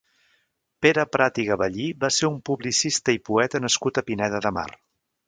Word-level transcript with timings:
Pere 0.85 1.03
Prat 1.15 1.35
i 1.43 1.43
Gaballí 1.49 1.85
va 2.05 2.11
ser 2.15 2.29
un 2.29 2.39
publicista 2.51 3.15
i 3.19 3.21
poeta 3.29 3.63
nascut 3.67 4.01
a 4.03 4.09
Pineda 4.09 4.41
de 4.49 4.53
Mar. 4.57 4.67